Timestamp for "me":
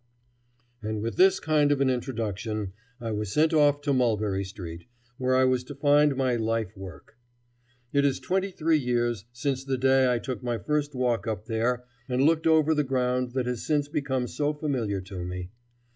15.23-15.51